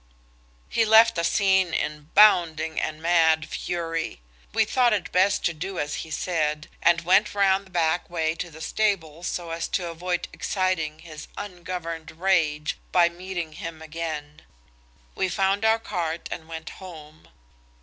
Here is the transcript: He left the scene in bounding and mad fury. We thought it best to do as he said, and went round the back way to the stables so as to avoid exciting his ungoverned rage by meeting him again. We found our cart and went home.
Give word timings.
He 0.67 0.83
left 0.83 1.13
the 1.13 1.23
scene 1.23 1.75
in 1.75 2.09
bounding 2.15 2.79
and 2.81 3.03
mad 3.03 3.47
fury. 3.47 4.19
We 4.51 4.65
thought 4.65 4.93
it 4.93 5.11
best 5.11 5.45
to 5.45 5.53
do 5.53 5.77
as 5.77 5.97
he 6.01 6.09
said, 6.09 6.67
and 6.81 7.01
went 7.01 7.35
round 7.35 7.67
the 7.67 7.69
back 7.69 8.09
way 8.09 8.33
to 8.33 8.49
the 8.49 8.61
stables 8.61 9.27
so 9.27 9.51
as 9.51 9.67
to 9.67 9.91
avoid 9.91 10.27
exciting 10.33 11.01
his 11.05 11.27
ungoverned 11.37 12.09
rage 12.19 12.79
by 12.91 13.09
meeting 13.09 13.53
him 13.53 13.79
again. 13.79 14.41
We 15.13 15.29
found 15.29 15.63
our 15.63 15.77
cart 15.77 16.27
and 16.31 16.47
went 16.47 16.71
home. 16.81 17.27